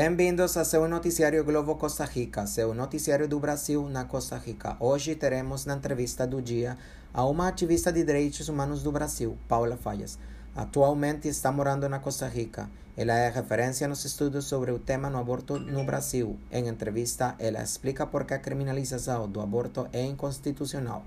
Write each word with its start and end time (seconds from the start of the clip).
Bem-vindos 0.00 0.56
a 0.56 0.64
seu 0.64 0.88
noticiário 0.88 1.44
Globo 1.44 1.74
Costa 1.74 2.06
Rica, 2.06 2.46
seu 2.46 2.72
noticiário 2.72 3.28
do 3.28 3.38
Brasil 3.38 3.86
na 3.86 4.06
Costa 4.06 4.38
Rica. 4.38 4.74
Hoje 4.80 5.14
teremos 5.14 5.66
na 5.66 5.76
entrevista 5.76 6.26
do 6.26 6.40
dia 6.40 6.78
a 7.12 7.26
uma 7.26 7.48
ativista 7.48 7.92
de 7.92 8.02
direitos 8.02 8.48
humanos 8.48 8.82
do 8.82 8.90
Brasil, 8.90 9.36
Paula 9.46 9.76
Fallas. 9.76 10.18
Atualmente 10.56 11.28
está 11.28 11.52
morando 11.52 11.86
na 11.86 11.98
Costa 11.98 12.26
Rica. 12.26 12.70
Ela 12.96 13.12
é 13.12 13.28
referência 13.28 13.86
nos 13.86 14.02
estudos 14.02 14.46
sobre 14.46 14.70
o 14.70 14.78
tema 14.78 15.10
no 15.10 15.18
aborto 15.18 15.58
no 15.58 15.84
Brasil. 15.84 16.38
Em 16.50 16.66
entrevista, 16.66 17.34
ela 17.38 17.62
explica 17.62 18.06
por 18.06 18.24
que 18.24 18.32
a 18.32 18.38
criminalização 18.38 19.28
do 19.28 19.38
aborto 19.38 19.86
é 19.92 20.02
inconstitucional. 20.02 21.04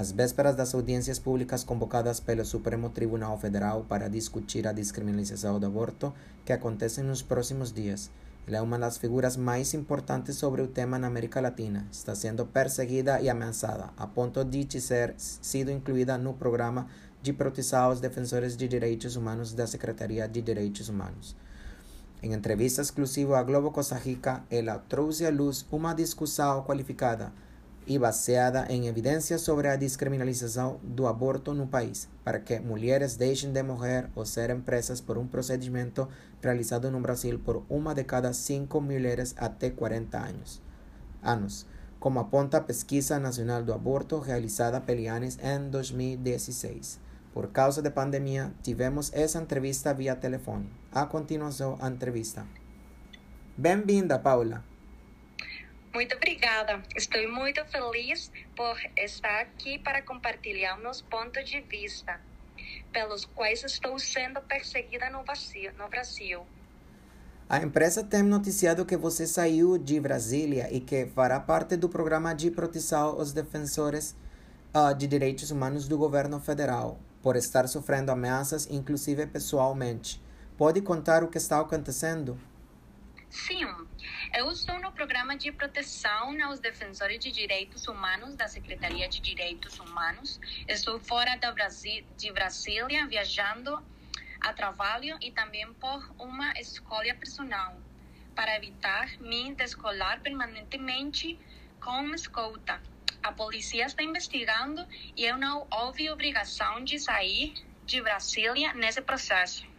Às 0.00 0.12
vésperas 0.12 0.56
das 0.56 0.74
audiências 0.74 1.18
públicas 1.18 1.62
convocadas 1.62 2.20
pelo 2.20 2.42
Supremo 2.42 2.88
Tribunal 2.88 3.36
Federal 3.36 3.84
para 3.86 4.08
discutir 4.08 4.66
a 4.66 4.72
descriminalização 4.72 5.60
do 5.60 5.66
aborto, 5.66 6.10
que 6.42 6.54
acontecem 6.54 7.04
nos 7.04 7.20
próximos 7.20 7.70
dias, 7.70 8.10
ela 8.46 8.56
é 8.56 8.62
uma 8.62 8.78
das 8.78 8.96
figuras 8.96 9.36
mais 9.36 9.74
importantes 9.74 10.36
sobre 10.36 10.62
o 10.62 10.68
tema 10.68 10.98
na 10.98 11.06
América 11.06 11.38
Latina. 11.38 11.86
Está 11.92 12.14
sendo 12.14 12.46
perseguida 12.46 13.20
e 13.20 13.28
ameaçada, 13.28 13.90
a 13.94 14.06
ponto 14.06 14.42
de 14.42 14.64
ter 14.64 15.14
sido 15.18 15.70
incluída 15.70 16.16
no 16.16 16.32
programa 16.32 16.86
de 17.20 17.34
proteção 17.34 17.84
aos 17.84 18.00
defensores 18.00 18.56
de 18.56 18.66
direitos 18.66 19.16
humanos 19.16 19.52
da 19.52 19.66
Secretaria 19.66 20.26
de 20.26 20.40
Direitos 20.40 20.88
Humanos. 20.88 21.36
Em 22.22 22.32
entrevista 22.32 22.80
exclusiva 22.80 23.38
à 23.38 23.42
Globo 23.42 23.70
Costa 23.70 23.96
Rica, 23.96 24.42
ela 24.50 24.78
trouxe 24.78 25.26
à 25.26 25.30
luz 25.30 25.66
uma 25.70 25.92
discussão 25.92 26.62
qualificada 26.62 27.30
e 27.90 27.98
baseada 27.98 28.66
em 28.70 28.86
evidências 28.86 29.40
sobre 29.40 29.66
a 29.66 29.74
descriminalização 29.74 30.78
do 30.80 31.08
aborto 31.08 31.52
no 31.52 31.66
país, 31.66 32.08
para 32.22 32.38
que 32.38 32.60
mulheres 32.60 33.16
deixem 33.16 33.50
de 33.50 33.60
morrer 33.64 34.08
ou 34.14 34.24
serem 34.24 34.60
presas 34.60 35.00
por 35.00 35.18
um 35.18 35.26
procedimento 35.26 36.06
realizado 36.40 36.88
no 36.88 37.00
Brasil 37.00 37.40
por 37.40 37.64
uma 37.68 37.92
de 37.92 38.04
cada 38.04 38.32
cinco 38.32 38.80
mulheres 38.80 39.34
até 39.36 39.70
40 39.70 40.16
anos. 40.16 40.62
anos 41.20 41.66
como 41.98 42.20
aponta 42.20 42.58
a 42.58 42.60
Pesquisa 42.60 43.18
Nacional 43.18 43.64
do 43.64 43.74
Aborto 43.74 44.20
realizada 44.20 44.80
pela 44.80 45.00
IANES 45.00 45.36
em 45.42 45.68
2016. 45.68 47.00
Por 47.34 47.48
causa 47.48 47.82
da 47.82 47.90
pandemia, 47.90 48.52
tivemos 48.62 49.12
essa 49.12 49.40
entrevista 49.40 49.92
via 49.92 50.14
telefone. 50.14 50.70
A 50.92 51.04
continuação, 51.06 51.76
a 51.80 51.88
entrevista. 51.88 52.46
Bem-vinda, 53.58 54.16
Paula. 54.16 54.69
Muito 55.92 56.14
obrigada. 56.14 56.82
Estou 56.94 57.28
muito 57.32 57.64
feliz 57.66 58.30
por 58.56 58.76
estar 58.96 59.40
aqui 59.40 59.78
para 59.78 60.00
compartilhar 60.02 60.76
meus 60.78 61.02
pontos 61.02 61.48
de 61.48 61.60
vista, 61.62 62.20
pelos 62.92 63.24
quais 63.24 63.64
estou 63.64 63.98
sendo 63.98 64.40
perseguida 64.42 65.10
no 65.10 65.24
Brasil. 65.88 66.46
A 67.48 67.58
empresa 67.58 68.04
tem 68.04 68.22
noticiado 68.22 68.86
que 68.86 68.96
você 68.96 69.26
saiu 69.26 69.76
de 69.76 69.98
Brasília 69.98 70.72
e 70.72 70.78
que 70.78 71.06
fará 71.06 71.40
parte 71.40 71.76
do 71.76 71.88
programa 71.88 72.32
de 72.32 72.52
proteção 72.52 73.08
aos 73.08 73.32
defensores 73.32 74.14
uh, 74.72 74.94
de 74.94 75.08
direitos 75.08 75.50
humanos 75.50 75.88
do 75.88 75.98
governo 75.98 76.38
federal, 76.38 77.00
por 77.20 77.34
estar 77.34 77.66
sofrendo 77.66 78.12
ameaças, 78.12 78.68
inclusive 78.70 79.26
pessoalmente. 79.26 80.22
Pode 80.56 80.80
contar 80.80 81.24
o 81.24 81.28
que 81.28 81.38
está 81.38 81.58
acontecendo? 81.58 82.38
Sim, 83.30 83.64
eu 84.34 84.50
estou 84.50 84.80
no 84.80 84.90
programa 84.90 85.36
de 85.36 85.52
proteção 85.52 86.36
aos 86.44 86.58
defensores 86.58 87.20
de 87.20 87.30
direitos 87.30 87.86
humanos 87.86 88.34
da 88.34 88.48
Secretaria 88.48 89.08
de 89.08 89.20
Direitos 89.20 89.78
Humanos. 89.78 90.40
Estou 90.66 90.98
fora 90.98 91.36
da 91.36 91.52
Brasil, 91.52 92.04
de 92.16 92.32
Brasília, 92.32 93.06
viajando 93.06 93.80
a 94.40 94.52
trabalho 94.52 95.16
e 95.22 95.30
também 95.30 95.72
por 95.74 96.12
uma 96.18 96.52
escolha 96.58 97.14
personal, 97.14 97.80
para 98.34 98.56
evitar 98.56 99.08
me 99.20 99.54
descolar 99.54 100.20
permanentemente 100.22 101.38
com 101.80 102.12
escolta. 102.12 102.82
A 103.22 103.30
polícia 103.30 103.86
está 103.86 104.02
investigando 104.02 104.84
e 105.16 105.24
eu 105.24 105.38
não 105.38 105.68
houve 105.70 106.10
obrigação 106.10 106.82
de 106.82 106.98
sair 106.98 107.54
de 107.84 108.02
Brasília 108.02 108.74
nesse 108.74 109.00
processo. 109.00 109.69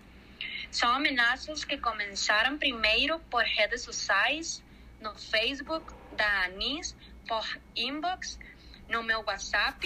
São 0.72 0.90
ameaças 0.90 1.66
que 1.66 1.78
começaram 1.78 2.58
primeiro 2.58 3.20
por 3.30 3.44
redes 3.44 3.84
sociais, 3.84 4.64
no 5.02 5.14
Facebook 5.20 5.94
da 6.14 6.46
Anis, 6.46 6.96
por 7.28 7.46
inbox, 7.76 8.40
no 8.88 9.04
meu 9.04 9.22
WhatsApp, 9.28 9.86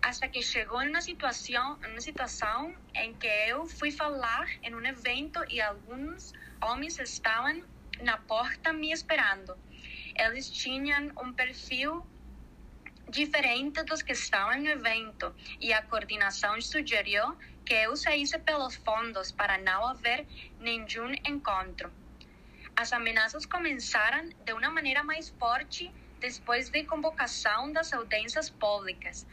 até 0.00 0.28
que 0.28 0.42
chegou 0.42 0.80
uma 0.80 1.02
situação, 1.02 1.78
uma 1.86 2.00
situação 2.00 2.74
em 2.94 3.12
que 3.14 3.26
eu 3.26 3.66
fui 3.66 3.90
falar 3.90 4.46
em 4.62 4.74
um 4.74 4.84
evento 4.86 5.38
e 5.50 5.60
alguns 5.60 6.32
homens 6.62 6.98
estavam 6.98 7.62
na 8.00 8.16
porta 8.16 8.72
me 8.72 8.90
esperando. 8.90 9.54
Eles 10.16 10.50
tinham 10.50 11.12
um 11.22 11.34
perfil 11.34 12.06
diferente 13.12 13.82
dos 13.84 14.02
que 14.02 14.12
estavam 14.12 14.58
no 14.58 14.70
evento 14.70 15.34
e 15.60 15.70
a 15.70 15.82
coordenação 15.82 16.58
sugeriu 16.62 17.36
que 17.64 17.74
eu 17.74 17.94
saísse 17.94 18.38
pelos 18.38 18.76
fundos 18.76 19.30
para 19.30 19.58
não 19.58 19.86
haver 19.86 20.26
nenhum 20.58 21.12
encontro. 21.26 21.92
As 22.74 22.90
ameaças 22.90 23.44
começaram 23.44 24.30
de 24.46 24.52
uma 24.54 24.70
maneira 24.70 25.04
mais 25.04 25.28
forte 25.28 25.92
depois 26.18 26.70
da 26.70 26.82
convocação 26.86 27.70
das 27.70 27.92
audiências 27.92 28.48
públicas 28.48 29.26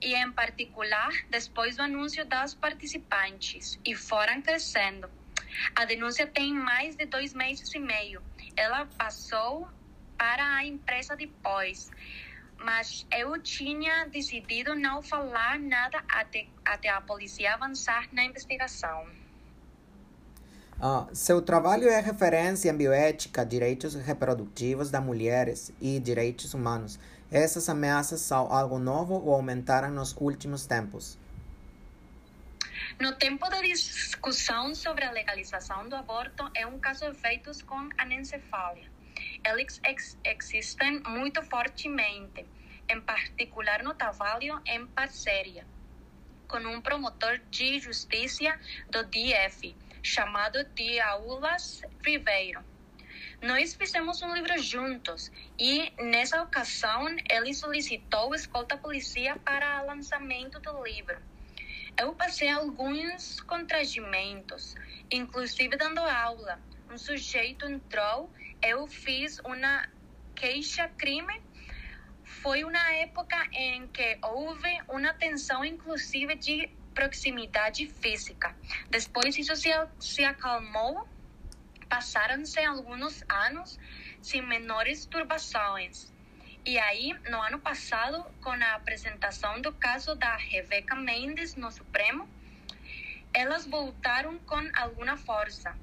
e, 0.00 0.14
em 0.14 0.30
particular, 0.30 1.10
depois 1.28 1.76
do 1.76 1.82
anúncio 1.82 2.24
das 2.24 2.54
participantes, 2.54 3.78
e 3.84 3.94
foram 3.94 4.40
crescendo. 4.40 5.10
A 5.74 5.84
denúncia 5.84 6.28
tem 6.28 6.54
mais 6.54 6.94
de 6.94 7.06
dois 7.06 7.34
meses 7.34 7.74
e 7.74 7.78
meio. 7.80 8.22
Ela 8.56 8.86
passou 8.86 9.68
para 10.16 10.56
a 10.56 10.64
empresa 10.64 11.16
depois 11.16 11.90
mas 12.62 13.06
eu 13.10 13.40
tinha 13.40 14.06
decidido 14.06 14.74
não 14.74 15.02
falar 15.02 15.58
nada 15.58 16.02
até, 16.08 16.46
até 16.64 16.88
a 16.88 17.00
polícia 17.00 17.54
avançar 17.54 18.08
na 18.12 18.24
investigação. 18.24 19.06
Ah, 20.80 21.06
seu 21.12 21.42
trabalho 21.42 21.88
é 21.88 22.00
referência 22.00 22.70
em 22.70 22.76
bioética, 22.76 23.44
direitos 23.44 23.94
reprodutivos 23.94 24.90
das 24.90 25.02
mulheres 25.02 25.72
e 25.80 25.98
direitos 25.98 26.54
humanos. 26.54 26.98
Essas 27.30 27.68
ameaças 27.68 28.20
são 28.20 28.52
algo 28.52 28.78
novo 28.78 29.14
ou 29.14 29.34
aumentaram 29.34 29.90
nos 29.90 30.14
últimos 30.16 30.66
tempos? 30.66 31.18
No 32.98 33.14
tempo 33.14 33.48
da 33.48 33.60
discussão 33.60 34.74
sobre 34.74 35.04
a 35.04 35.10
legalização 35.10 35.88
do 35.88 35.96
aborto, 35.96 36.50
é 36.54 36.66
um 36.66 36.78
caso 36.78 37.12
feito 37.14 37.50
com 37.66 37.88
anencefalia 37.96 38.99
eles 39.44 39.80
ex 39.84 40.18
existem 40.24 41.00
muito 41.00 41.42
fortemente, 41.42 42.46
em 42.88 43.00
particular 43.00 43.82
no 43.82 43.94
trabalho 43.94 44.60
em 44.66 44.86
parceria 44.86 45.66
com 46.50 46.58
um 46.58 46.80
promotor 46.80 47.38
de 47.48 47.78
justiça 47.78 48.58
do 48.90 49.04
DF, 49.04 49.76
chamado 50.02 50.64
de 50.74 50.98
Aulas 50.98 51.80
Ribeiro. 52.04 52.60
Nós 53.40 53.74
fizemos 53.74 54.20
um 54.20 54.34
livro 54.34 54.58
juntos 54.58 55.30
e, 55.56 55.92
nessa 56.02 56.42
ocasião, 56.42 57.06
ele 57.30 57.54
solicitou 57.54 58.34
escolta 58.34 58.76
polícia 58.76 59.36
para 59.44 59.80
o 59.82 59.86
lançamento 59.86 60.58
do 60.60 60.82
livro. 60.82 61.16
Eu 61.96 62.14
passei 62.14 62.50
alguns 62.50 63.40
constrangimentos, 63.42 64.74
inclusive 65.08 65.76
dando 65.76 66.00
aula. 66.00 66.60
Um 66.90 66.98
sujeito 66.98 67.64
entrou 67.64 68.28
eu 68.62 68.86
fiz 68.86 69.38
uma 69.40 69.88
queixa-crime. 70.34 71.42
Foi 72.24 72.64
uma 72.64 72.92
época 72.92 73.36
em 73.52 73.86
que 73.88 74.18
houve 74.22 74.80
uma 74.88 75.12
tensão, 75.14 75.64
inclusive, 75.64 76.34
de 76.36 76.70
proximidade 76.94 77.86
física. 77.86 78.54
Depois 78.88 79.36
isso 79.36 79.54
se, 79.56 79.70
se 79.98 80.24
acalmou, 80.24 81.08
passaram-se 81.88 82.60
alguns 82.60 83.24
anos 83.28 83.78
sem 84.22 84.42
menores 84.42 85.06
turbações. 85.06 86.12
E 86.64 86.78
aí, 86.78 87.14
no 87.30 87.40
ano 87.40 87.58
passado, 87.58 88.22
com 88.42 88.50
a 88.50 88.74
apresentação 88.74 89.60
do 89.60 89.72
caso 89.72 90.14
da 90.14 90.36
Rebeca 90.36 90.94
Mendes 90.94 91.56
no 91.56 91.70
Supremo, 91.70 92.28
elas 93.32 93.66
voltaram 93.66 94.38
com 94.40 94.60
alguma 94.74 95.16
força. 95.16 95.74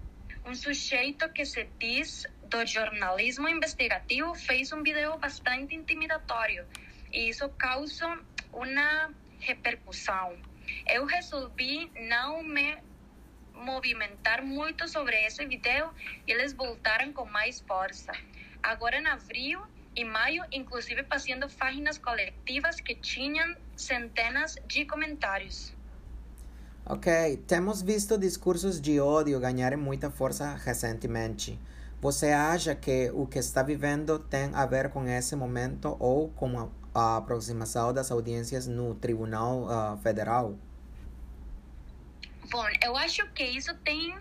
Um 0.46 0.54
sujeito 0.54 1.28
que 1.30 1.44
se 1.46 1.68
diz 1.80 2.26
do 2.50 2.66
jornalismo 2.66 3.48
investigativo 3.48 4.34
fez 4.36 4.72
um 4.72 4.82
vídeo 4.82 5.18
bastante 5.18 5.76
intimidatório 5.76 6.66
e 7.12 7.30
isso 7.30 7.48
causou 7.50 8.18
uma 8.54 9.12
repercussão. 9.40 10.36
Eu 10.88 11.06
resolvi 11.06 11.92
não 12.10 12.44
me 12.44 12.78
movimentar 13.54 14.44
muito 14.44 14.88
sobre 14.88 15.16
esse 15.26 15.46
vídeo 15.46 15.90
e 16.28 16.32
eles 16.32 16.54
voltaram 16.54 17.12
com 17.12 17.26
mais 17.26 17.60
força. 17.62 18.12
Agora, 18.62 18.98
em 19.00 19.08
abril 19.08 19.62
e 19.96 20.06
maio, 20.06 20.44
inclusive 20.52 21.04
fazendo 21.04 21.50
páginas 21.50 21.98
coletivas 21.98 22.80
que 22.80 22.96
tinham 22.96 23.56
centenas 23.76 24.56
de 24.68 24.86
comentários. 24.86 25.74
Ok, 26.86 27.44
temos 27.48 27.82
visto 27.82 28.18
discursos 28.18 28.80
de 28.80 29.00
ódio 29.00 29.40
ganharem 29.40 29.78
muita 29.78 30.10
força 30.10 30.54
recentemente. 30.54 31.60
Você 32.00 32.28
acha 32.28 32.76
que 32.76 33.10
o 33.12 33.26
que 33.26 33.40
está 33.40 33.64
vivendo 33.64 34.20
tem 34.20 34.52
a 34.54 34.68
ver 34.68 34.92
com 34.92 35.08
esse 35.08 35.36
momento 35.36 35.98
ou 36.00 36.30
com 36.30 36.70
a, 36.94 37.18
aproximação 37.18 37.92
das 37.92 38.12
audiências 38.12 38.68
no 38.68 38.94
Tribunal 38.94 39.64
uh, 39.64 39.98
Federal? 39.98 40.56
Bom, 42.52 42.66
eu 42.84 42.96
acho 42.96 43.26
que 43.32 43.44
isso 43.44 43.74
tem 43.80 44.16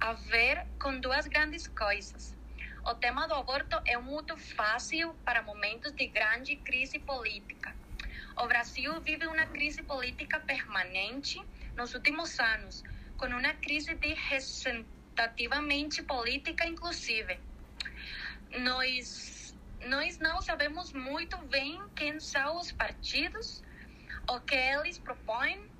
a 0.00 0.12
ver 0.14 0.66
com 0.82 0.98
duas 0.98 1.28
grandes 1.28 1.68
coisas. 1.68 2.34
O 2.84 2.94
tema 2.94 3.28
do 3.28 3.34
aborto 3.34 3.80
é 3.86 3.96
muito 3.96 4.36
fácil 4.36 5.14
para 5.24 5.40
momentos 5.40 5.92
de 5.92 6.08
grande 6.08 6.56
crise 6.56 6.98
política. 6.98 7.72
O 8.36 8.48
Brasil 8.48 9.00
vive 9.00 9.24
uma 9.28 9.46
crise 9.46 9.84
política 9.84 10.40
permanente 10.40 11.40
nos 11.76 11.94
últimos 11.94 12.40
anos, 12.40 12.82
com 13.16 13.26
uma 13.26 13.54
crise 13.54 13.94
de 13.94 14.14
representativamente 15.14 16.02
política, 16.02 16.66
inclusive. 16.66 17.38
Nós, 18.58 19.56
nós 19.86 20.18
não 20.18 20.42
sabemos 20.42 20.92
muito 20.92 21.36
bem 21.46 21.80
quem 21.94 22.18
são 22.20 22.58
os 22.58 22.72
partidos, 22.72 23.62
o 24.28 24.40
que 24.40 24.54
eles 24.54 24.98
propõem, 24.98 25.70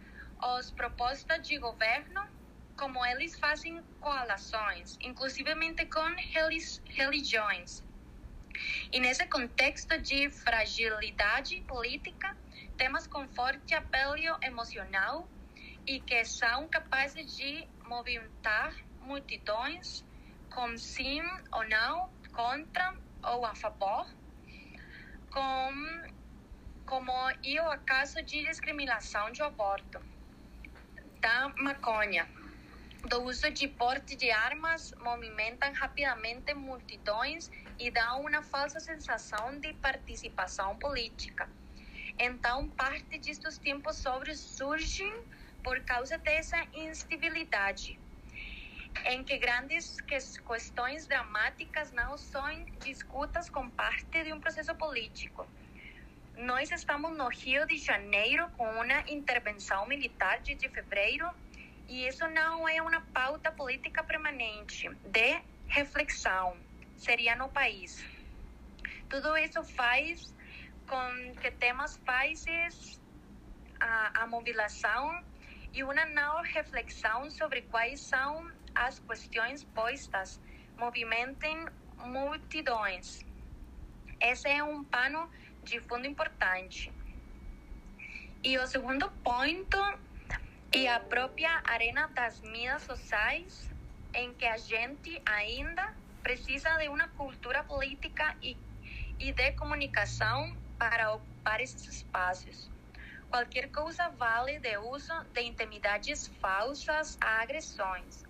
as 0.41 0.71
propostas 0.71 1.47
de 1.47 1.59
governo, 1.59 2.23
como 2.77 3.05
eles 3.07 3.39
fazem 3.39 3.83
coalações, 4.01 4.99
inclusivamente 5.01 5.87
com 5.87 6.15
religiões. 6.97 7.83
E 8.93 9.01
nesse 9.01 9.27
contexto 9.27 10.01
de 10.01 10.31
fragilidade 10.31 11.61
política, 11.63 12.37
temas 12.77 13.07
com 13.07 13.29
forte 13.29 13.75
apelo 13.75 14.17
emocional 14.43 15.29
e 15.87 16.01
que 16.01 16.25
são 16.25 16.69
capazes 16.69 17.37
de 17.37 17.67
movimentar 17.85 18.75
multidões 19.05 20.05
com 20.51 20.77
sim 20.79 21.21
ou 21.53 21.69
não, 21.69 22.11
contra 22.33 22.95
ou 23.25 23.45
a 23.45 23.55
favor, 23.55 24.07
com, 25.31 25.73
como 26.87 27.13
e 27.43 27.59
o 27.59 27.79
caso 27.81 28.23
de 28.23 28.45
discriminação 28.45 29.33
de 29.33 29.43
aborto, 29.43 30.01
da 31.21 31.53
maconha, 31.59 32.29
do 33.09 33.23
uso 33.23 33.51
de 33.51 33.69
porte 33.69 34.17
de 34.17 34.31
armas, 34.31 34.95
movimentam 35.01 35.73
rapidamente 35.75 36.55
multidões 36.55 37.51
e 37.79 37.91
dão 37.91 38.21
uma 38.23 38.43
falsa 38.43 38.81
sensação 38.81 39.59
de 39.61 39.73
participação 39.75 40.77
política. 40.77 41.49
Então, 42.19 42.71
parte 42.71 43.19
destes 43.19 43.59
tempos 43.59 43.97
sobre 43.97 44.35
surgem 44.35 45.13
por 45.63 45.81
causa 45.85 46.17
dessa 46.19 46.57
instabilidade, 46.73 47.99
em 49.07 49.23
que 49.25 49.37
grandes 49.39 50.01
questões 50.47 51.07
dramáticas 51.07 51.93
não 51.93 52.17
são 52.17 52.65
discutidas 52.81 53.51
como 53.51 53.71
parte 53.71 54.25
de 54.25 54.33
um 54.33 54.41
processo 54.41 54.75
político. 54.75 55.47
Nós 56.37 56.71
estamos 56.71 57.17
no 57.17 57.29
Rio 57.29 57.67
de 57.67 57.77
Janeiro 57.77 58.49
com 58.57 58.65
uma 58.65 59.01
intervenção 59.09 59.87
militar 59.87 60.41
de 60.41 60.57
fevereiro 60.69 61.29
e 61.89 62.07
isso 62.07 62.27
não 62.29 62.69
é 62.69 62.81
uma 62.81 63.01
pauta 63.13 63.53
política 63.53 64.03
permanente 64.03 64.89
de 65.05 65.41
reflexão, 65.69 66.57
seria 66.97 67.37
no 67.37 67.49
país. 67.49 68.05
Tudo 69.09 69.37
isso 69.37 69.63
faz 69.63 70.35
com 70.89 71.35
que 71.41 71.51
temas 71.53 71.97
fazes 72.05 73.01
a, 73.79 74.23
a 74.23 74.27
mobilização 74.27 75.23
e 75.73 75.83
uma 75.83 76.05
não 76.07 76.43
reflexão 76.43 77.31
sobre 77.31 77.63
quais 77.63 78.01
são 78.01 78.51
as 78.75 78.99
questões 79.01 79.65
postas 79.65 80.41
movimentem 80.77 81.67
multidões. 81.99 83.25
Esse 84.21 84.49
é 84.49 84.63
um 84.63 84.85
pano 84.85 85.31
de 85.63 85.81
fundo 85.81 86.07
importante. 86.07 86.93
E 88.43 88.59
o 88.59 88.67
segundo 88.67 89.11
ponto 89.23 89.79
é 90.73 90.89
a 90.89 91.01
própria 91.01 91.63
arena 91.65 92.09
das 92.09 92.41
mídias 92.41 92.83
sociais, 92.83 93.71
em 94.13 94.35
que 94.35 94.45
a 94.45 94.57
gente 94.57 95.23
ainda 95.25 95.95
precisa 96.23 96.77
de 96.79 96.89
uma 96.89 97.09
cultura 97.09 97.63
política 97.65 98.37
e, 98.43 98.57
e 99.21 99.33
de 99.33 99.53
comunicação 99.53 100.57
para 100.79 101.13
ocupar 101.13 101.61
esses 101.61 101.87
espaços. 101.87 102.71
Qualquer 103.31 103.71
coisa 103.71 104.09
vale 104.11 104.59
de 104.59 104.77
uso 104.79 105.13
de 105.33 105.43
intimidades 105.43 106.29
falsas 106.41 107.17
a 107.21 107.43
agressões. 107.43 108.24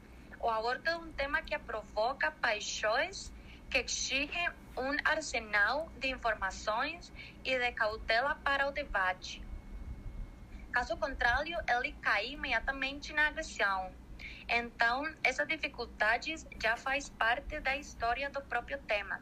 O 0.44 0.50
aborto 0.50 0.90
é 0.90 0.96
um 0.98 1.10
tema 1.10 1.40
que 1.40 1.58
provoca 1.58 2.30
paixões 2.30 3.32
que 3.70 3.78
exigem 3.78 4.50
um 4.76 4.94
arsenal 5.02 5.90
de 5.96 6.08
informações 6.10 7.10
e 7.42 7.58
de 7.58 7.72
cautela 7.72 8.34
para 8.34 8.68
o 8.68 8.70
debate. 8.70 9.42
Caso 10.70 10.98
contrário, 10.98 11.56
ele 11.66 11.92
cai 11.94 12.26
imediatamente 12.26 13.10
na 13.14 13.28
agressão. 13.28 13.90
Então, 14.46 15.02
essa 15.24 15.46
dificuldade 15.46 16.34
já 16.62 16.76
faz 16.76 17.08
parte 17.08 17.58
da 17.60 17.74
história 17.78 18.28
do 18.28 18.42
próprio 18.42 18.78
tema. 18.82 19.18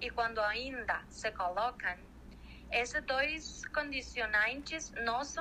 E 0.00 0.10
quando 0.10 0.40
ainda 0.40 1.04
se 1.08 1.30
colocam 1.30 1.96
esses 2.72 3.00
dois 3.06 3.64
condicionantes 3.66 4.90
nosso, 5.04 5.40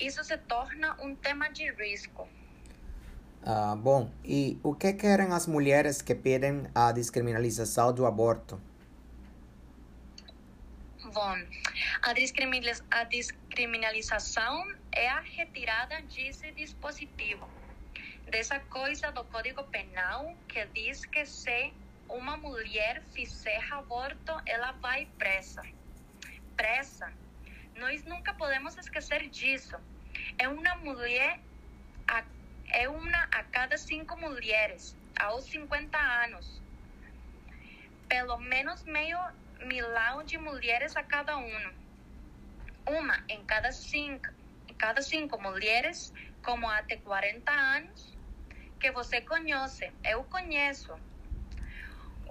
isso 0.00 0.24
se 0.24 0.36
torna 0.38 0.96
um 1.00 1.14
tema 1.14 1.48
de 1.50 1.70
risco. 1.70 2.28
Ah, 3.48 3.76
bom, 3.76 4.10
e 4.24 4.58
o 4.64 4.74
que 4.74 4.92
querem 4.92 5.32
as 5.32 5.46
mulheres 5.46 6.02
que 6.02 6.16
pedem 6.16 6.66
a 6.74 6.90
descriminalização 6.90 7.92
do 7.92 8.04
aborto? 8.04 8.60
Bom, 11.14 11.36
a, 12.02 12.12
descriminalização 13.04 14.66
é 14.90 15.08
a 15.08 15.20
retirada 15.20 16.02
desse 16.02 16.50
dispositivo, 16.50 17.48
dessa 18.28 18.58
coisa 18.58 19.12
do 19.12 19.22
Código 19.24 19.62
Penal 19.64 20.34
que 20.48 20.66
diz 20.74 21.06
que 21.06 21.24
se 21.24 21.72
uma 22.08 22.36
mulher 22.36 23.00
fizer 23.14 23.62
aborto, 23.72 24.32
ela 24.44 24.72
vai 24.72 25.06
presa 25.16 25.62
pressa. 26.56 27.12
Nós 27.76 28.02
nunca 28.04 28.32
podemos 28.34 28.76
esquecer 28.78 29.28
disso. 29.28 29.76
É 30.38 30.48
uma 30.48 30.74
mulher, 30.76 31.38
a, 32.08 32.24
é 32.68 32.88
uma 32.88 33.22
a 33.32 33.42
cada 33.44 33.76
cinco 33.76 34.16
mulheres 34.16 34.96
aos 35.18 35.44
50 35.44 35.98
anos. 35.98 36.62
Pelo 38.08 38.38
menos 38.38 38.84
meio 38.84 39.18
milhão 39.60 40.24
de 40.24 40.38
mulheres 40.38 40.96
a 40.96 41.02
cada 41.02 41.36
um. 41.36 41.72
Uma 42.86 43.24
em 43.28 43.44
cada 43.44 43.72
cinco, 43.72 44.28
em 44.68 44.74
cada 44.74 45.02
cinco 45.02 45.40
mulheres 45.40 46.12
como 46.42 46.68
até 46.68 46.96
40 46.96 47.50
anos 47.50 48.16
que 48.78 48.90
você 48.92 49.20
conhece. 49.20 49.92
Eu 50.04 50.22
conheço 50.24 50.96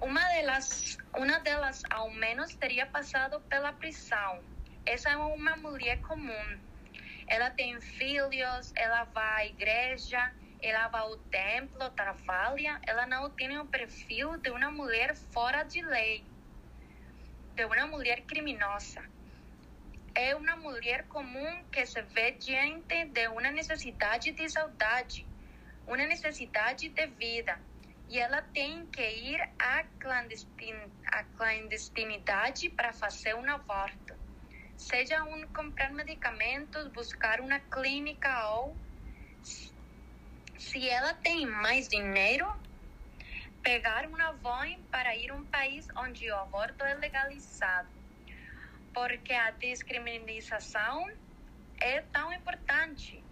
uma 0.00 0.20
delas, 0.20 0.98
uma 1.14 1.38
delas, 1.40 1.82
ao 1.90 2.10
menos, 2.10 2.54
teria 2.54 2.86
passado 2.86 3.40
pela 3.48 3.72
prisão. 3.72 4.42
Essa 4.84 5.10
é 5.10 5.16
uma 5.16 5.56
mulher 5.56 6.00
comum. 6.02 6.60
Ela 7.26 7.50
tem 7.50 7.80
filhos, 7.80 8.72
ela 8.76 9.04
vai 9.04 9.42
à 9.42 9.46
igreja, 9.46 10.32
ela 10.60 10.88
vai 10.88 11.00
ao 11.00 11.16
templo, 11.16 11.90
trabalha. 11.90 12.80
Ela 12.86 13.06
não 13.06 13.30
tem 13.30 13.58
o 13.58 13.66
perfil 13.66 14.36
de 14.38 14.50
uma 14.50 14.70
mulher 14.70 15.14
fora 15.14 15.62
de 15.62 15.82
lei, 15.82 16.24
de 17.54 17.64
uma 17.64 17.86
mulher 17.86 18.22
criminosa. 18.22 19.02
É 20.14 20.34
uma 20.34 20.56
mulher 20.56 21.06
comum 21.08 21.64
que 21.70 21.84
se 21.84 22.00
vê 22.02 22.32
diante 22.32 23.04
de 23.06 23.28
uma 23.28 23.50
necessidade 23.50 24.32
de 24.32 24.48
saudade, 24.48 25.26
uma 25.86 25.98
necessidade 25.98 26.88
de 26.88 27.06
vida 27.06 27.60
e 28.08 28.18
ela 28.18 28.40
tem 28.40 28.86
que 28.86 29.02
ir 29.02 29.40
à, 29.58 29.82
clandestin 29.98 30.74
à 31.06 31.24
clandestinidade 31.36 32.70
para 32.70 32.92
fazer 32.92 33.34
um 33.34 33.50
aborto. 33.50 34.05
Seja 34.76 35.22
um 35.24 35.46
comprar 35.48 35.92
medicamentos, 35.92 36.88
buscar 36.92 37.40
uma 37.40 37.58
clínica 37.58 38.48
ou, 38.50 38.76
se 40.58 40.88
ela 40.88 41.14
tem 41.14 41.46
mais 41.46 41.88
dinheiro, 41.88 42.46
pegar 43.62 44.06
um 44.06 44.16
avião 44.16 44.84
para 44.90 45.16
ir 45.16 45.30
a 45.30 45.34
um 45.34 45.44
país 45.46 45.86
onde 45.96 46.30
o 46.30 46.36
aborto 46.36 46.84
é 46.84 46.94
legalizado. 46.94 47.90
Porque 48.92 49.32
a 49.32 49.50
descriminalização 49.52 51.04
é 51.80 52.00
tão 52.02 52.32
importante 52.32 53.24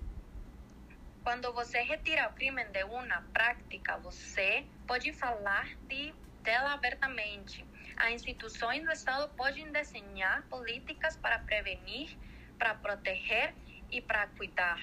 quando 1.25 1.51
você 1.55 1.81
retira 1.81 2.29
o 2.29 2.35
crime 2.35 2.63
de 2.67 2.85
uma 2.85 3.23
prática, 3.33 3.97
você 3.99 4.67
pode 4.87 5.11
falar 5.15 5.67
de, 5.89 6.15
dela 6.43 6.75
abertamente. 6.75 7.67
As 7.97 8.13
instituições 8.13 8.85
do 8.85 8.93
Estado 8.93 9.29
podem 9.35 9.71
desenhar 9.71 10.43
políticas 10.49 11.17
para 11.17 11.39
prevenir, 11.39 12.17
para 12.59 12.75
proteger 12.75 13.55
e 13.91 14.01
para 14.01 14.27
cuidar. 14.29 14.81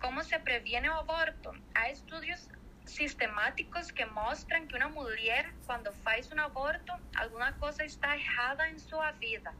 Como 0.00 0.22
se 0.22 0.38
previne 0.38 0.88
o 0.88 0.94
aborto? 0.94 1.50
Há 1.74 1.90
estudos 1.90 2.48
sistemáticos 2.86 3.90
que 3.90 4.04
mostram 4.06 4.66
que 4.66 4.76
uma 4.76 4.88
mulher, 4.88 5.52
quando 5.66 5.92
faz 5.92 6.30
um 6.32 6.40
aborto, 6.40 6.92
alguma 7.16 7.52
coisa 7.52 7.84
está 7.84 8.16
errada 8.16 8.68
em 8.70 8.78
sua 8.78 9.10
vida, 9.12 9.54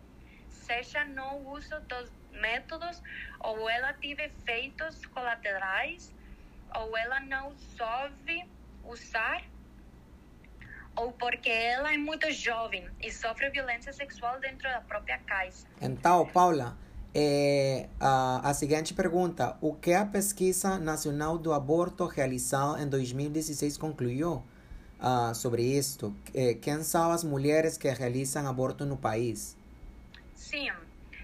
seja 0.48 1.04
no 1.04 1.50
uso 1.50 1.78
dos 1.80 2.10
métodos, 2.30 3.02
ou 3.40 3.68
ela 3.68 3.92
teve 3.92 4.24
efeitos 4.24 5.04
colaterais, 5.06 6.14
ou 6.74 6.96
ela 6.96 7.20
não 7.20 7.56
soube 7.56 8.48
usar, 8.84 9.42
ou 10.98 11.12
porque 11.12 11.48
ela 11.48 11.94
é 11.94 11.96
muito 11.96 12.30
jovem 12.32 12.88
e 13.00 13.10
sofre 13.10 13.48
violência 13.50 13.92
sexual 13.92 14.38
dentro 14.40 14.68
da 14.68 14.80
própria 14.80 15.18
casa. 15.18 15.66
Então, 15.80 16.26
Paula, 16.26 16.76
é, 17.14 17.88
a, 18.00 18.50
a 18.50 18.54
seguinte 18.54 18.92
pergunta: 18.94 19.56
O 19.60 19.74
que 19.74 19.92
a 19.94 20.04
Pesquisa 20.04 20.78
Nacional 20.78 21.38
do 21.38 21.52
Aborto 21.52 22.04
realizada 22.06 22.82
em 22.82 22.88
2016 22.88 23.78
concluiu 23.78 24.44
uh, 24.98 25.34
sobre 25.34 25.62
isto? 25.62 26.14
É, 26.34 26.54
quem 26.54 26.82
são 26.82 27.12
as 27.12 27.22
mulheres 27.22 27.78
que 27.78 27.88
realizam 27.88 28.48
aborto 28.48 28.84
no 28.84 28.96
país? 28.96 29.56
Sim, 30.34 30.68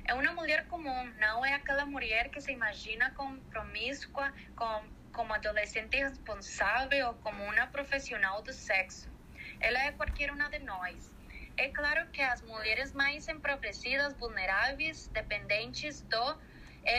é 0.04 0.14
uma 0.14 0.32
mulher 0.32 0.66
comum, 0.66 1.12
não 1.18 1.44
é 1.44 1.54
aquela 1.54 1.84
mulher 1.84 2.28
que 2.28 2.40
se 2.40 2.52
imagina 2.52 3.10
como 3.16 3.38
promíscua, 3.50 4.32
como, 4.54 4.86
como 5.12 5.32
adolescente 5.34 5.96
responsável 5.96 7.08
ou 7.08 7.14
como 7.14 7.42
uma 7.42 7.66
profissional 7.66 8.40
do 8.42 8.52
sexo. 8.52 9.13
Ela 9.60 9.84
é 9.84 9.92
qualquer 9.92 10.30
uma 10.30 10.48
de 10.48 10.58
nós. 10.60 11.12
É 11.56 11.68
claro 11.68 12.10
que 12.10 12.20
as 12.20 12.42
mulheres 12.42 12.92
mais 12.92 13.28
empobrecidas, 13.28 14.18
vulneráveis, 14.18 15.08
dependentes 15.08 16.02
do 16.02 16.38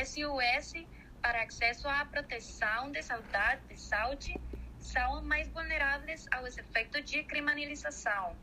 SUS 0.06 0.74
para 1.22 1.44
acesso 1.44 1.88
à 1.88 2.06
proteção 2.06 2.92
de 2.92 3.02
saúde, 3.02 3.30
de 3.68 3.78
saúde 3.78 4.42
são 4.80 5.24
mais 5.24 5.48
vulneráveis 5.50 6.26
aos 6.32 6.58
efeitos 6.58 7.04
de 7.10 7.24
criminalização. 7.24 8.38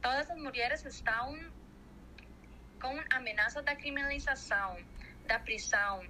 Todas 0.00 0.30
as 0.30 0.38
mulheres 0.38 0.84
estão 0.84 1.52
com 2.80 3.00
ameaça 3.10 3.62
da 3.62 3.76
criminalização, 3.76 4.76
da 5.26 5.38
prisão, 5.38 6.02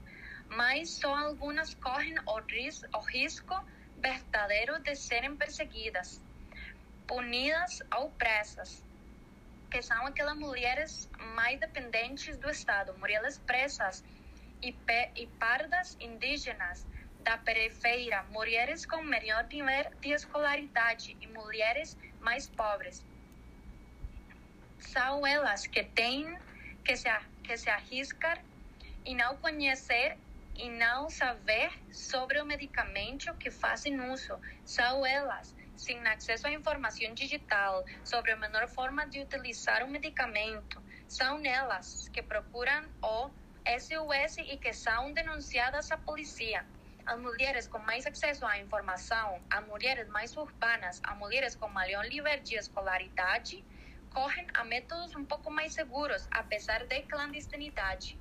mas 0.48 0.98
só 0.98 1.14
algumas 1.14 1.74
correm 1.74 2.14
o 2.26 3.00
risco 3.12 3.54
verdadeiro 3.96 4.78
de 4.82 4.94
serem 4.94 5.36
perseguidas, 5.36 6.22
punidas 7.06 7.82
ou 7.96 8.10
presas 8.10 8.84
que 9.70 9.82
são 9.82 10.06
aquelas 10.06 10.36
mulheres 10.36 11.10
mais 11.34 11.58
dependentes 11.60 12.36
do 12.38 12.48
Estado, 12.48 12.96
mulheres 12.98 13.38
presas 13.38 14.04
e, 14.62 14.74
e 15.14 15.26
pardas 15.38 15.96
indígenas 16.00 16.86
da 17.20 17.36
periferia, 17.38 18.22
mulheres 18.30 18.86
com 18.86 19.02
menor 19.02 19.44
nível 19.52 19.90
de 20.00 20.12
escolaridade 20.12 21.16
e 21.20 21.26
mulheres 21.26 21.96
mais 22.20 22.46
pobres. 22.46 23.04
São 24.78 25.26
elas 25.26 25.66
que 25.66 25.82
têm 25.82 26.38
que 26.84 26.96
se, 26.96 27.08
que 27.42 27.56
se 27.56 27.68
arriscar 27.68 28.42
e 29.04 29.14
não 29.14 29.36
conhecer 29.36 30.16
e 30.54 30.70
não 30.70 31.10
saber 31.10 31.70
sobre 31.92 32.40
o 32.40 32.46
medicamento 32.46 33.34
que 33.34 33.50
fazem 33.50 34.00
uso. 34.12 34.40
São 34.64 35.04
elas 35.04 35.54
sem 35.76 35.98
acesso 36.06 36.46
à 36.46 36.52
informação 36.52 37.12
digital 37.14 37.84
sobre 38.04 38.32
a 38.32 38.36
melhor 38.36 38.68
forma 38.68 39.06
de 39.06 39.20
utilizar 39.20 39.84
o 39.84 39.88
medicamento. 39.88 40.82
São 41.06 41.44
elas 41.44 42.08
que 42.08 42.22
procuram 42.22 42.88
o 43.02 43.30
SOS 43.66 44.38
e 44.38 44.56
que 44.56 44.72
são 44.72 45.12
denunciadas 45.12 45.90
à 45.92 45.98
polícia. 45.98 46.64
As 47.04 47.18
mulheres 47.20 47.68
com 47.68 47.78
mais 47.78 48.06
acesso 48.06 48.44
à 48.46 48.58
informação, 48.58 49.40
as 49.50 49.64
mulheres 49.66 50.08
mais 50.08 50.36
urbanas, 50.36 51.00
as 51.04 51.16
mulheres 51.16 51.54
com 51.54 51.68
maior 51.68 52.04
nível 52.04 52.40
de 52.40 52.56
escolaridade, 52.56 53.64
correm 54.12 54.46
a 54.54 54.64
métodos 54.64 55.14
um 55.14 55.24
pouco 55.24 55.50
mais 55.50 55.74
seguros, 55.74 56.26
apesar 56.30 56.84
da 56.86 57.00
clandestinidade. 57.02 58.18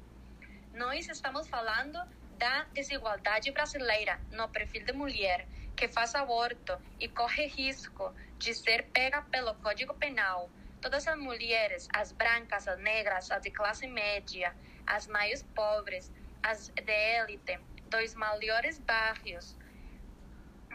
Nós 0.74 1.08
estamos 1.08 1.48
falando 1.48 1.98
da 2.38 2.66
desigualdade 2.74 3.50
brasileira 3.52 4.20
no 4.32 4.50
perfil 4.50 4.84
de 4.84 4.92
mulher 4.92 5.48
que 5.75 5.88
faz 5.88 6.15
aborto 6.15 6.77
e 7.00 7.08
corre 7.10 7.48
risco 7.48 8.13
de 8.38 8.53
ser 8.53 8.91
pega 8.91 9.22
pelo 9.24 9.53
Código 9.55 9.94
Penal. 9.96 10.50
Todas 10.82 11.08
as 11.08 11.17
mulheres, 11.17 11.88
as 11.94 12.12
brancas, 12.12 12.67
as 12.67 12.79
negras, 12.79 13.29
as 13.32 13.41
de 13.41 13.51
classe 13.51 13.88
média, 13.88 14.55
as 14.88 15.08
mais 15.08 15.44
pobres, 15.44 16.12
as 16.44 16.70
de 16.70 16.91
élite, 16.91 17.60
dos 17.86 18.13
maiores 18.15 18.79
bairros, 18.79 19.58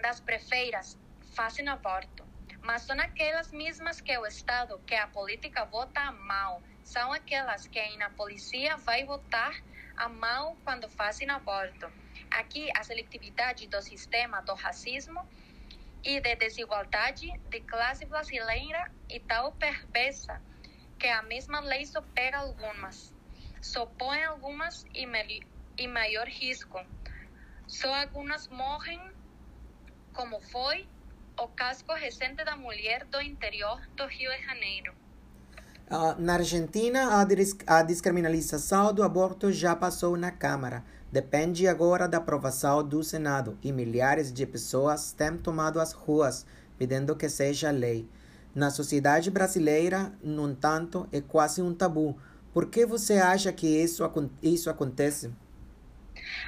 das 0.03 0.21
prefeiras, 0.21 0.99
fazem 1.35 1.69
aborto. 1.69 2.27
Mas 2.63 2.83
são 2.83 2.99
aquelas 3.01 3.53
mesmas 3.53 4.01
que 4.01 4.17
o 4.19 4.27
Estado, 4.27 4.79
que 4.87 4.95
a 4.95 5.07
política 5.07 5.65
vota 5.65 6.13
mal. 6.13 6.63
São 6.83 7.13
aquelas 7.13 7.67
que 7.69 7.79
a 7.79 8.11
polícia 8.11 8.77
vai 8.79 9.05
votar 9.05 9.55
a 9.97 10.09
mal 10.09 10.57
quando 10.65 10.89
fazem 10.91 11.31
aborto. 11.31 12.00
Aqui, 12.31 12.71
a 12.77 12.83
seletividade 12.85 13.67
do 13.67 13.83
sistema 13.83 14.41
do 14.43 14.55
racismo 14.55 15.21
e 16.05 16.21
de 16.21 16.37
desigualdade 16.37 17.27
de 17.51 17.61
classe 17.61 18.07
brasileira 18.07 18.91
e 19.09 19.21
tão 19.21 19.53
perversa 19.53 20.41
que 20.99 21.09
a 21.09 21.23
mesma 21.23 21.61
lei 21.61 21.85
só 21.87 22.01
pega 22.03 22.39
algumas, 22.39 23.13
só 23.61 23.87
põe 23.87 24.23
algumas 24.25 24.85
e, 24.95 25.07
e 25.79 25.89
maior 25.89 26.29
risco. 26.29 26.79
Só 27.67 27.93
algumas 27.95 28.49
morrem, 28.49 29.01
como 30.13 30.41
foi 30.41 30.89
o 31.39 31.49
caso 31.49 31.85
recente 31.95 32.45
da 32.45 32.57
mulher 32.57 33.07
do 33.07 33.21
interior 33.23 33.81
do 33.97 34.07
Rio 34.07 34.31
de 34.31 34.45
Janeiro. 34.45 35.00
Uh, 35.91 36.15
na 36.21 36.35
Argentina, 36.35 37.17
a, 37.17 37.27
a 37.79 37.83
descriminalização 37.83 38.95
do 38.95 39.03
aborto 39.03 39.51
já 39.51 39.75
passou 39.75 40.17
na 40.17 40.31
Câmara 40.31 40.85
depende 41.11 41.67
agora 41.67 42.07
da 42.07 42.19
aprovação 42.19 42.87
do 42.87 43.03
Senado 43.03 43.59
e 43.61 43.73
milhares 43.73 44.33
de 44.33 44.47
pessoas 44.47 45.13
têm 45.13 45.37
tomado 45.37 45.81
as 45.81 45.93
ruas 45.93 46.47
pedindo 46.79 47.17
que 47.17 47.29
seja 47.29 47.73
lei. 47.73 48.09
Na 48.55 48.71
sociedade 48.71 49.33
brasileira, 49.33 50.13
no 50.23 50.49
entanto, 50.49 51.09
é 51.11 51.21
quase 51.21 51.61
um 51.61 51.75
tabu. 51.75 52.17
Por 52.55 52.67
que 52.67 52.87
você 52.87 53.15
acha 53.15 53.53
que 53.53 53.67
isso, 53.67 54.09
isso 54.41 54.71
acontece? 54.71 55.33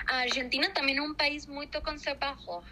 A 0.07 0.19
Argentina 0.19 0.71
também 0.71 0.97
é 0.99 1.03
um 1.03 1.15
país 1.15 1.47
muito 1.47 1.81
conservador, 1.83 2.63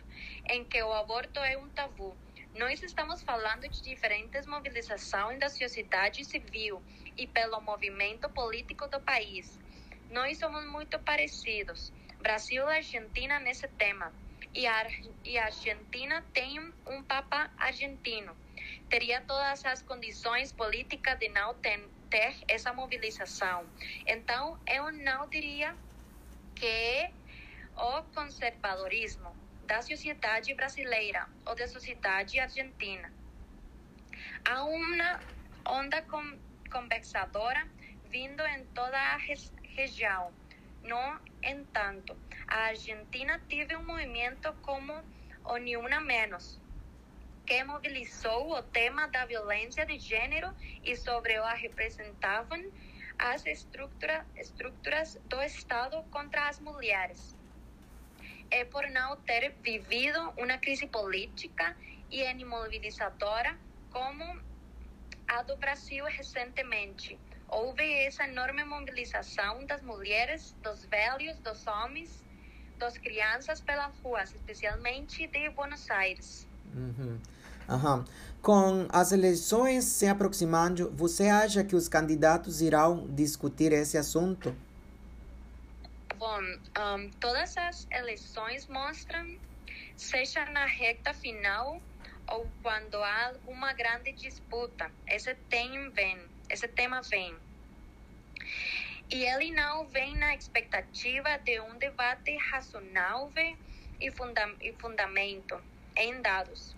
em 0.49 0.65
que 0.65 0.81
o 0.81 0.93
aborto 0.93 1.41
é 1.41 1.59
um 1.59 1.69
tabu. 1.71 2.15
Nós 2.55 2.83
estamos 2.83 3.23
falando 3.23 3.69
de 3.69 3.81
diferentes 3.83 4.45
mobilizações 4.45 5.39
da 5.39 5.49
sociedade 5.49 6.25
civil 6.25 6.83
e 7.17 7.27
pelo 7.27 7.61
movimento 7.61 8.29
político 8.31 8.89
do 8.89 9.01
país. 9.01 9.57
Nós 10.11 10.39
somos 10.39 10.65
muito 10.67 10.99
parecidos, 10.99 11.93
Brasil 12.21 12.69
e 12.69 12.77
Argentina 12.77 13.39
nesse 13.39 13.69
tema. 13.69 14.13
E 14.53 14.67
a, 14.67 14.87
e 15.25 15.39
a 15.39 15.45
Argentina 15.45 16.27
tem 16.33 16.59
um 16.89 17.05
papa 17.05 17.49
argentino. 17.57 18.37
Teria 18.89 19.21
todas 19.21 19.65
as 19.65 19.83
condições 19.83 20.51
políticas 20.51 21.17
de 21.21 21.29
não 21.29 21.55
ter, 21.55 21.89
ter 22.11 22.37
essa 22.49 22.73
mobilização. 22.73 23.71
Então, 24.09 24.59
eu 24.67 24.91
não 24.91 25.29
diria 25.29 25.73
que 26.57 27.11
o 27.77 28.03
conservadorismo 28.13 29.40
da 29.71 29.81
sociedade 29.83 30.53
brasileira 30.55 31.29
ou 31.47 31.55
da 31.55 31.69
sociedade 31.69 32.41
argentina. 32.41 33.09
Há 34.45 34.65
uma 34.65 35.21
onda 35.65 36.05
conversadora 36.69 37.69
vindo 38.07 38.45
em 38.49 38.65
toda 38.75 38.99
a 38.99 39.17
região. 39.77 40.35
No 40.83 41.21
entanto, 41.45 42.19
a 42.49 42.65
Argentina 42.73 43.41
teve 43.49 43.77
um 43.77 43.87
movimento 43.87 44.53
como 44.55 44.93
o 45.45 45.55
Una 45.79 46.01
Menos, 46.01 46.61
que 47.47 47.63
mobilizou 47.63 48.59
o 48.59 48.63
tema 48.65 49.07
da 49.07 49.25
violência 49.25 49.87
de 49.87 50.01
gênero 50.01 50.53
e 50.83 50.97
sobre 50.97 51.39
o 51.39 51.47
representavam 51.47 52.61
as 53.17 53.47
estrutura, 53.47 54.27
estruturas 54.35 55.17
do 55.27 55.41
Estado 55.41 56.03
contra 56.11 56.49
as 56.49 56.59
mulheres. 56.59 57.40
É 58.51 58.65
por 58.65 58.89
não 58.91 59.17
ter 59.17 59.55
vivido 59.63 60.19
uma 60.37 60.59
crise 60.59 60.87
política 60.87 61.77
e 62.11 62.23
imobilizadora 62.23 63.57
como 63.91 64.25
a 65.29 65.43
do 65.43 65.57
Brasil 65.57 66.05
recentemente 66.07 67.19
houve 67.49 67.83
essa 68.05 68.25
enorme 68.25 68.65
mobilização 68.65 69.65
das 69.67 69.83
mulheres, 69.83 70.55
dos 70.63 70.85
velhos, 70.85 71.37
dos 71.39 71.67
homens, 71.67 72.23
das 72.79 72.97
crianças 72.97 73.61
pelas 73.61 73.93
ruas, 74.03 74.33
especialmente 74.33 75.27
de 75.27 75.51
Buenos 75.51 75.91
Aires. 75.91 76.47
Uhum. 76.75 77.19
Uhum. 77.69 78.05
Com 78.41 78.89
as 78.91 79.13
eleições 79.13 79.85
se 79.85 80.07
aproximando, 80.07 80.91
você 80.91 81.29
acha 81.29 81.63
que 81.63 81.77
os 81.77 81.89
candidatos 81.89 82.61
irão 82.61 83.07
discutir 83.09 83.73
esse 83.73 83.99
assunto? 83.99 84.55
Bom, 86.21 86.39
um, 86.39 87.11
todas 87.19 87.57
as 87.57 87.89
eleições 87.91 88.67
mostram 88.67 89.39
seja 89.97 90.45
na 90.51 90.67
reta 90.67 91.15
final 91.15 91.81
ou 92.29 92.47
quando 92.63 92.97
há 92.97 93.29
alguma 93.29 93.73
grande 93.73 94.13
disputa. 94.13 94.93
Esse 95.09 95.35
tema 95.49 95.89
vem. 95.89 96.23
Esse 96.51 96.69
tema 96.69 97.01
vem. 97.01 97.35
E 99.11 99.25
ele 99.25 99.51
não 99.53 99.89
vem 99.89 100.15
na 100.15 100.35
expectativa 100.35 101.39
de 101.39 101.59
um 101.59 101.79
debate 101.79 102.37
razoável 102.51 103.57
e, 103.99 104.11
funda 104.11 104.47
e 104.61 104.75
fundamento 104.75 105.59
em 105.97 106.21
dados. 106.21 106.77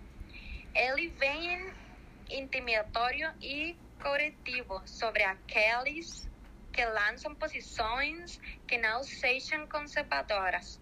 Ele 0.72 1.08
vem 1.18 1.74
intimidatório 2.30 3.28
e 3.42 3.76
corretivo 4.00 4.80
sobre 4.86 5.24
aqueles 5.24 6.30
que 6.72 6.84
lançam 6.84 7.34
posições 7.34 8.40
que 8.66 8.78
não 8.78 9.02
sejam 9.02 9.66
conservadoras. 9.66 10.80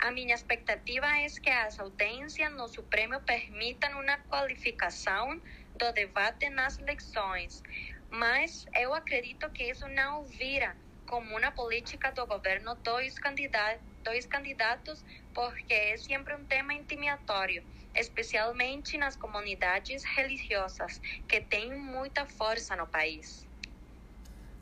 A 0.00 0.10
minha 0.10 0.34
expectativa 0.34 1.06
é 1.06 1.26
que 1.26 1.50
as 1.50 1.78
audiências 1.80 2.52
no 2.52 2.68
Supremo 2.68 3.20
permitam 3.20 4.00
uma 4.00 4.18
qualificação 4.28 5.40
do 5.76 5.92
debate 5.92 6.50
nas 6.50 6.78
eleições, 6.78 7.62
mas 8.10 8.66
eu 8.76 8.92
acredito 8.92 9.48
que 9.50 9.64
isso 9.64 9.88
não 9.88 10.24
vira 10.24 10.76
como 11.06 11.36
uma 11.36 11.50
política 11.50 12.12
do 12.12 12.26
governo 12.26 12.74
dois 12.76 13.18
candidatos, 13.18 13.82
dois 14.04 14.26
candidatos 14.26 15.04
porque 15.34 15.74
é 15.74 15.96
sempre 15.96 16.34
um 16.34 16.44
tema 16.44 16.72
intimidatório, 16.74 17.64
especialmente 17.96 18.96
nas 18.96 19.16
comunidades 19.16 20.04
religiosas, 20.04 21.00
que 21.28 21.40
têm 21.40 21.74
muita 21.76 22.26
força 22.26 22.76
no 22.76 22.86
país. 22.86 23.49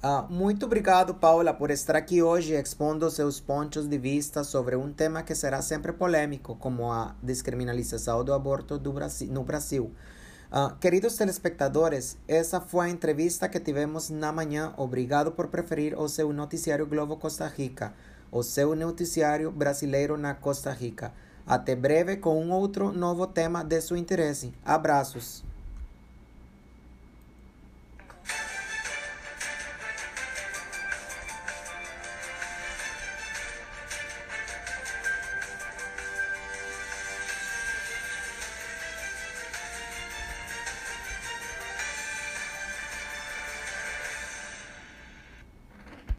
Ah, 0.01 0.25
muito 0.31 0.65
obrigado, 0.65 1.13
Paula, 1.13 1.53
por 1.53 1.73
estar 1.73 1.97
aqui 1.97 2.23
hoje 2.23 2.55
expondo 2.55 3.11
seus 3.11 3.41
pontos 3.41 3.89
de 3.89 3.99
vista 3.99 4.45
sobre 4.45 4.77
um 4.77 4.93
tema 4.93 5.25
que 5.25 5.35
será 5.35 5.61
sempre 5.61 5.93
polêmico, 5.93 6.55
como 6.55 6.93
a 6.93 7.17
descriminalização 7.21 8.23
do 8.23 8.33
aborto 8.33 8.79
do 8.79 8.93
Brasil, 8.93 9.27
no 9.33 9.43
Brasil. 9.43 9.91
Uh, 10.53 10.73
queridos 10.79 11.17
telespectadores, 11.17 12.17
essa 12.29 12.61
foi 12.61 12.87
a 12.87 12.91
entrevista 12.91 13.49
que 13.49 13.59
tivemos 13.59 14.09
na 14.09 14.31
manhã. 14.31 14.73
Obrigado 14.77 15.33
por 15.33 15.49
preferir 15.49 15.99
o 15.99 16.09
seu 16.09 16.33
noticiário 16.33 16.87
Globo 16.87 17.17
Costa 17.17 17.49
Rica, 17.49 17.93
o 18.31 18.45
seu 18.45 18.77
noticiário 18.77 19.51
brasileiro 19.51 20.17
na 20.17 20.33
Costa 20.33 20.71
Rica. 20.71 21.13
Até 21.45 21.75
breve 21.75 22.19
com 22.19 22.41
um 22.41 22.53
outro 22.53 22.93
novo 22.93 23.27
tema 23.27 23.65
de 23.65 23.81
seu 23.81 23.97
interesse. 23.97 24.55
Abraços. 24.65 25.48